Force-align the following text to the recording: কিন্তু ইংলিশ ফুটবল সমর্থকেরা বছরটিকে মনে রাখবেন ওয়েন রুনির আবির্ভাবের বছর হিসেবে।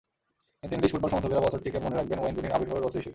কিন্তু 0.61 0.73
ইংলিশ 0.75 0.91
ফুটবল 0.93 1.11
সমর্থকেরা 1.13 1.45
বছরটিকে 1.45 1.79
মনে 1.85 1.95
রাখবেন 1.97 2.19
ওয়েন 2.21 2.33
রুনির 2.35 2.55
আবির্ভাবের 2.55 2.85
বছর 2.85 2.97
হিসেবে। 3.01 3.09